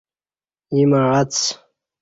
[0.75, 1.35] ییں مع اڅ۔